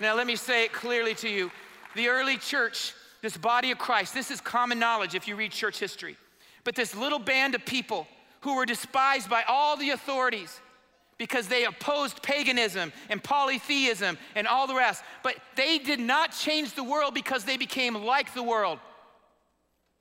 [0.00, 1.50] Now, let me say it clearly to you.
[1.94, 5.78] The early church, this body of Christ, this is common knowledge if you read church
[5.78, 6.16] history.
[6.64, 8.06] But this little band of people
[8.42, 10.60] who were despised by all the authorities
[11.18, 15.04] because they opposed paganism and polytheism and all the rest.
[15.22, 18.78] But they did not change the world because they became like the world.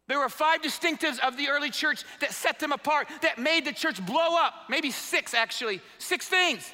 [0.07, 3.73] There were five distinctives of the early church that set them apart, that made the
[3.73, 4.53] church blow up.
[4.69, 5.81] Maybe six, actually.
[5.97, 6.73] Six things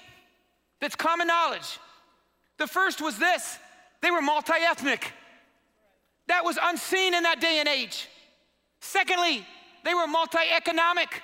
[0.80, 1.80] that's common knowledge.
[2.58, 3.60] The first was this
[4.02, 5.12] they were multi ethnic.
[6.28, 8.08] That was unseen in that day and age.
[8.80, 9.46] Secondly,
[9.84, 11.22] they were multi economic.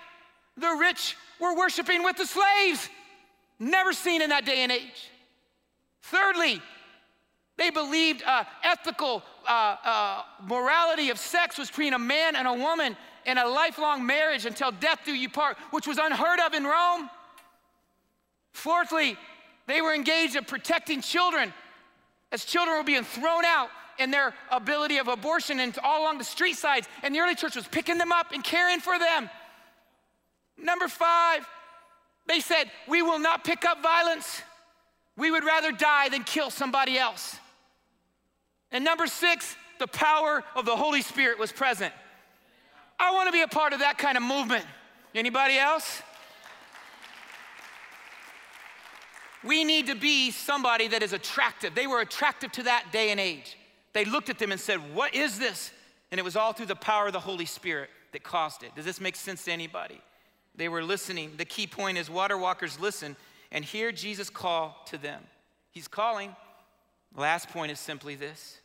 [0.58, 2.90] The rich were worshiping with the slaves,
[3.60, 5.10] never seen in that day and age.
[6.04, 6.62] Thirdly,
[7.58, 12.54] they believed uh, ethical uh, uh, morality of sex was between a man and a
[12.54, 16.64] woman in a lifelong marriage until death do you part, which was unheard of in
[16.64, 17.10] Rome.
[18.54, 19.18] Fourthly,
[19.68, 21.54] they were engaged in protecting children
[22.32, 26.24] as children were being thrown out in their ability of abortion and all along the
[26.24, 29.30] street sides, and the early church was picking them up and caring for them.
[30.58, 31.46] Number five,
[32.28, 34.42] they said, We will not pick up violence.
[35.18, 37.36] We would rather die than kill somebody else.
[38.72, 41.94] And number six, the power of the Holy Spirit was present.
[43.00, 44.66] I want to be a part of that kind of movement.
[45.14, 46.02] Anybody else?
[49.44, 51.74] We need to be somebody that is attractive.
[51.74, 53.58] They were attractive to that day and age.
[53.94, 55.72] They looked at them and said, What is this?
[56.12, 58.76] And it was all through the power of the Holy Spirit that caused it.
[58.76, 60.00] Does this make sense to anybody?
[60.56, 61.32] They were listening.
[61.38, 63.16] The key point is water walkers listen
[63.52, 65.22] and hear Jesus call to them.
[65.72, 66.36] He's calling.
[67.16, 68.60] Last point is simply this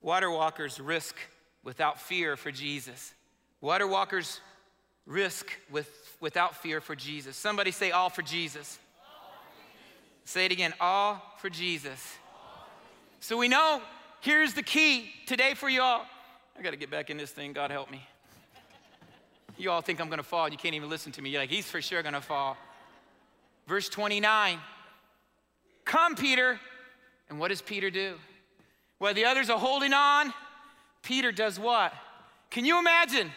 [0.00, 1.16] Water walkers risk
[1.62, 3.14] without fear for Jesus.
[3.60, 4.40] Water walkers
[5.06, 7.36] risk with, without fear for Jesus.
[7.36, 8.78] Somebody say, All for Jesus.
[10.24, 12.16] Say it again, All for Jesus.
[13.20, 13.80] So we know
[14.20, 16.04] here's the key today for you all.
[16.58, 17.52] I got to get back in this thing.
[17.52, 18.06] God help me.
[19.56, 20.48] You all think I'm going to fall.
[20.48, 21.30] You can't even listen to me.
[21.30, 22.56] You're like, He's for sure going to fall.
[23.66, 24.58] Verse 29
[25.84, 26.58] Come, Peter.
[27.30, 28.16] And what does Peter do?
[28.98, 30.32] While the others are holding on,
[31.02, 31.92] Peter does what?
[32.50, 33.30] Can you imagine?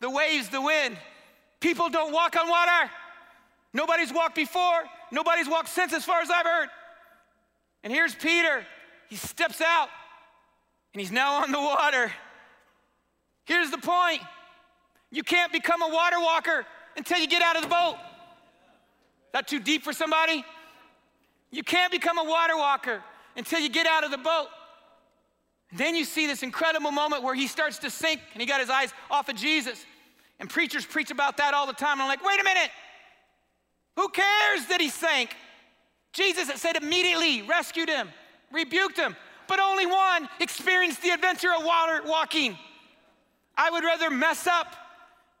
[0.00, 0.96] The waves, the wind.
[1.60, 2.90] People don't walk on water.
[3.72, 4.84] Nobody's walked before.
[5.10, 6.68] Nobody's walked since, as far as I've heard.
[7.82, 8.64] And here's Peter.
[9.08, 9.88] He steps out
[10.92, 12.10] and he's now on the water.
[13.44, 14.20] Here's the point
[15.10, 16.66] you can't become a water walker
[16.96, 17.96] until you get out of the boat.
[19.32, 20.44] That too deep for somebody?
[21.50, 23.02] You can't become a water walker
[23.36, 24.48] until you get out of the boat.
[25.72, 28.70] Then you see this incredible moment where he starts to sink and he got his
[28.70, 29.84] eyes off of Jesus.
[30.38, 31.94] And preachers preach about that all the time.
[31.94, 32.70] And I'm like, wait a minute.
[33.96, 35.34] Who cares that he sank?
[36.12, 38.08] Jesus said immediately rescued him,
[38.52, 39.16] rebuked him,
[39.48, 42.56] but only one experienced the adventure of water walking.
[43.56, 44.74] I would rather mess up,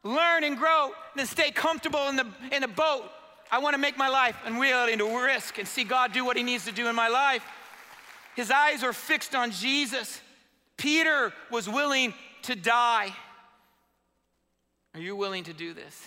[0.02, 3.10] learn and grow than stay comfortable in the, in the boat.
[3.50, 6.36] I want to make my life and willing to risk and see God do what
[6.36, 7.44] he needs to do in my life.
[8.34, 10.20] His eyes are fixed on Jesus.
[10.76, 13.14] Peter was willing to die.
[14.94, 16.06] Are you willing to do this?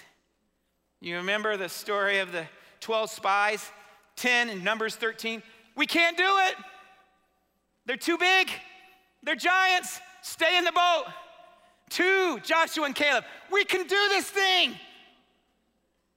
[1.02, 2.46] You remember the story of the
[2.82, 3.72] 12 spies,
[4.18, 5.42] 10 in Numbers 13?
[5.76, 6.56] We can't do it.
[7.86, 8.50] They're too big.
[9.24, 10.00] They're giants.
[10.22, 11.06] Stay in the boat.
[11.90, 13.24] Two, Joshua and Caleb.
[13.52, 14.76] We can do this thing.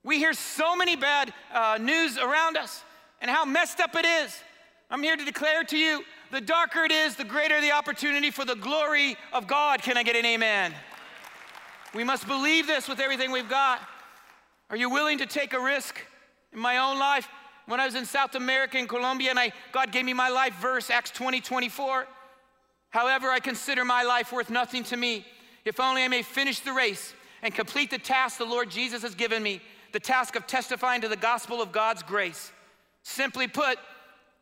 [0.05, 2.83] We hear so many bad uh, news around us
[3.21, 4.37] and how messed up it is.
[4.91, 8.45] I'm here to declare to you the darker it is, the greater the opportunity for
[8.45, 9.81] the glory of God.
[9.81, 10.75] Can I get an amen?
[11.95, 13.81] We must believe this with everything we've got.
[14.73, 16.01] Are you willing to take a risk?
[16.55, 17.29] In my own life,
[17.67, 20.55] when I was in South America in Colombia, and I, God gave me my life
[20.61, 22.07] verse, Acts 20 24.
[22.89, 25.27] However, I consider my life worth nothing to me,
[25.67, 29.15] if only I may finish the race and complete the task the Lord Jesus has
[29.15, 29.61] given me
[29.93, 32.51] the task of testifying to the gospel of God's grace.
[33.03, 33.79] Simply put,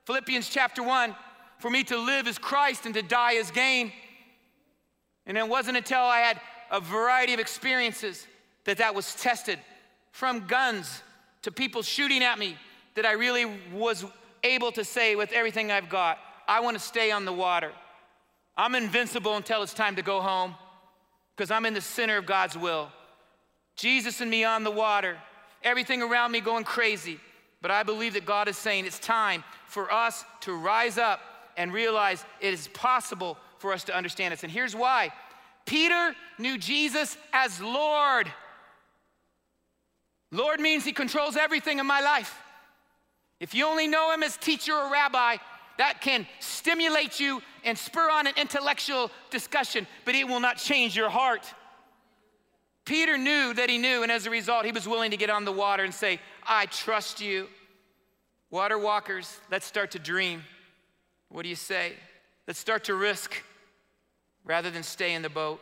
[0.04, 1.14] Philippians chapter 1
[1.58, 3.92] for me to live is Christ and to die is gain.
[5.26, 8.28] And it wasn't until I had a variety of experiences
[8.64, 9.58] that that was tested
[10.12, 11.02] from guns
[11.42, 12.56] to people shooting at me
[12.94, 14.04] that I really was
[14.42, 17.72] able to say with everything I've got, I want to stay on the water.
[18.56, 20.54] I'm invincible until it's time to go home
[21.36, 22.90] because I'm in the center of God's will.
[23.76, 25.16] Jesus and me on the water,
[25.62, 27.18] everything around me going crazy.
[27.62, 31.20] But I believe that God is saying it's time for us to rise up
[31.56, 34.42] and realize it is possible for us to understand this.
[34.42, 35.12] And here's why
[35.66, 38.30] Peter knew Jesus as Lord.
[40.30, 42.38] Lord means he controls everything in my life.
[43.40, 45.36] If you only know him as teacher or rabbi,
[45.78, 50.94] that can stimulate you and spur on an intellectual discussion, but it will not change
[50.94, 51.46] your heart.
[52.84, 55.44] Peter knew that he knew, and as a result, he was willing to get on
[55.44, 57.48] the water and say, I trust you.
[58.50, 60.42] Water walkers, let's start to dream.
[61.28, 61.92] What do you say?
[62.46, 63.42] Let's start to risk
[64.44, 65.60] rather than stay in the boat.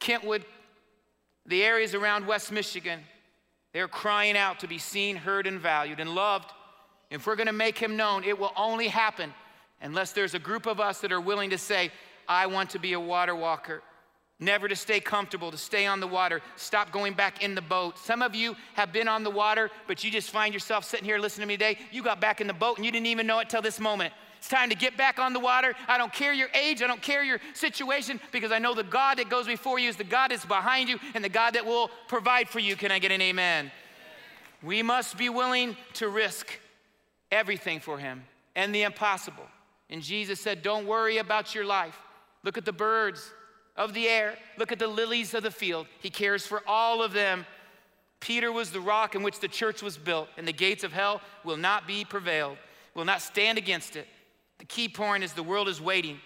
[0.00, 0.44] Kentwood,
[1.46, 3.00] the areas around West Michigan,
[3.74, 6.52] they're crying out to be seen, heard, and valued and loved.
[7.10, 9.34] If we're gonna make him known, it will only happen
[9.82, 11.90] unless there's a group of us that are willing to say,
[12.26, 13.82] I want to be a water walker.
[14.40, 17.98] Never to stay comfortable, to stay on the water, stop going back in the boat.
[17.98, 21.18] Some of you have been on the water, but you just find yourself sitting here
[21.18, 21.78] listening to me today.
[21.90, 24.14] You got back in the boat and you didn't even know it till this moment.
[24.44, 25.72] It's time to get back on the water.
[25.88, 29.16] I don't care your age, I don't care your situation, because I know the God
[29.16, 31.88] that goes before you is the God that's behind you and the God that will
[32.08, 32.76] provide for you.
[32.76, 33.72] Can I get an amen?
[34.62, 36.60] We must be willing to risk
[37.32, 38.22] everything for Him
[38.54, 39.46] and the impossible.
[39.88, 41.98] And Jesus said, Don't worry about your life.
[42.42, 43.32] Look at the birds
[43.76, 45.86] of the air, look at the lilies of the field.
[46.00, 47.46] He cares for all of them.
[48.20, 51.22] Peter was the rock in which the church was built, and the gates of hell
[51.44, 52.58] will not be prevailed,
[52.94, 54.06] will not stand against it.
[54.64, 56.18] The key point is the world is waiting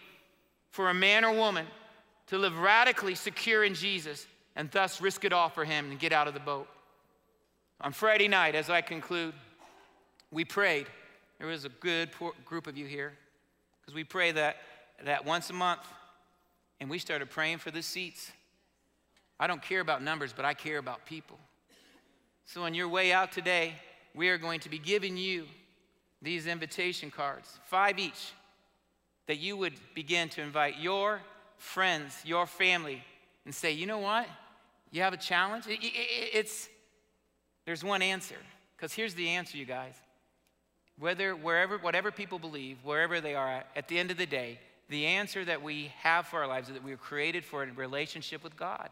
[0.70, 1.66] for a man or woman
[2.28, 6.12] to live radically secure in Jesus and thus risk it all for him and get
[6.12, 6.68] out of the boat.
[7.80, 9.34] On Friday night, as I conclude,
[10.30, 10.86] we prayed.
[11.38, 12.10] There was a good
[12.44, 13.12] group of you here
[13.80, 14.58] because we pray that,
[15.04, 15.82] that once a month,
[16.78, 18.30] and we started praying for the seats.
[19.40, 21.40] I don't care about numbers, but I care about people.
[22.46, 23.74] So, on your way out today,
[24.14, 25.46] we are going to be giving you
[26.22, 28.32] these invitation cards, five each,
[29.26, 31.20] that you would begin to invite your
[31.56, 33.02] friends, your family,
[33.44, 34.26] and say, you know what?
[34.90, 35.64] You have a challenge?
[35.68, 36.68] It's,
[37.66, 38.36] there's one answer.
[38.76, 39.94] Because here's the answer, you guys.
[40.98, 44.58] Whether, wherever, whatever people believe, wherever they are at, at the end of the day,
[44.88, 47.72] the answer that we have for our lives is that we were created for a
[47.72, 48.90] relationship with God.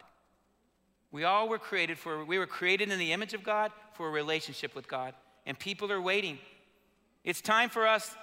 [1.10, 4.10] We all were created for, we were created in the image of God for a
[4.10, 5.14] relationship with God.
[5.46, 6.38] And people are waiting
[7.26, 8.14] it's time for us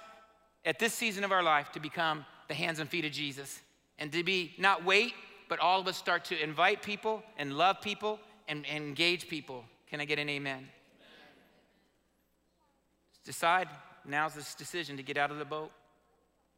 [0.64, 3.60] at this season of our life to become the hands and feet of Jesus
[3.98, 5.12] and to be not wait,
[5.48, 9.64] but all of us start to invite people and love people and, and engage people.
[9.90, 10.56] Can I get an amen?
[10.56, 10.68] amen?
[13.24, 13.68] Decide
[14.06, 15.70] now's this decision to get out of the boat.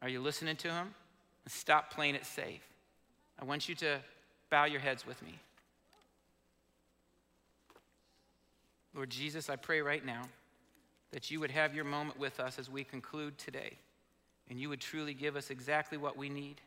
[0.01, 0.93] Are you listening to him?
[1.47, 2.61] Stop playing it safe.
[3.39, 3.99] I want you to
[4.49, 5.37] bow your heads with me.
[8.95, 10.23] Lord Jesus, I pray right now
[11.11, 13.77] that you would have your moment with us as we conclude today,
[14.49, 16.61] and you would truly give us exactly what we need,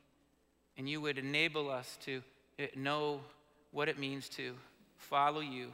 [0.77, 2.23] and you would enable us to
[2.77, 3.21] know
[3.73, 4.55] what it means to
[4.97, 5.69] follow you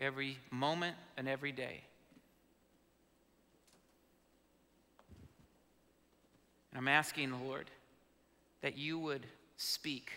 [0.00, 1.82] every moment and every day.
[6.72, 7.70] And I'm asking, the Lord,
[8.62, 9.26] that you would
[9.56, 10.12] speak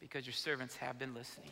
[0.00, 1.50] because your servants have been listening.